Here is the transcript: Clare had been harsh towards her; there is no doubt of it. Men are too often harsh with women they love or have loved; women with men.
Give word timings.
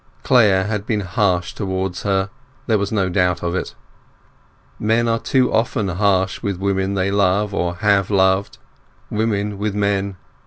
Clare 0.23 0.63
had 0.63 0.87
been 0.87 1.01
harsh 1.01 1.53
towards 1.53 2.01
her; 2.01 2.31
there 2.65 2.81
is 2.81 2.91
no 2.91 3.07
doubt 3.07 3.43
of 3.43 3.53
it. 3.53 3.75
Men 4.79 5.07
are 5.07 5.19
too 5.19 5.53
often 5.53 5.89
harsh 5.89 6.41
with 6.41 6.57
women 6.57 6.95
they 6.95 7.11
love 7.11 7.53
or 7.53 7.75
have 7.75 8.09
loved; 8.09 8.57
women 9.11 9.59
with 9.59 9.75
men. 9.75 10.15